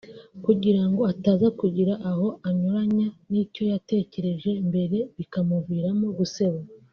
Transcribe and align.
kugirango 0.45 1.01
ataza 1.13 1.47
kugira 1.59 1.93
aho 2.11 2.27
anyuranya 2.47 3.07
n’icyo 3.31 3.63
yatekereje 3.71 4.51
mbere 4.67 4.97
bikamuviramo 5.17 6.07
guseba 6.19 6.59